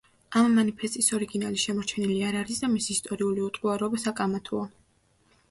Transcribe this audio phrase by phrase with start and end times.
[0.39, 4.67] ამ მანიფესტის ორიგინალი შემორჩენილი არ არის და მისი ისტორიული უტყუარობა საკამათოა.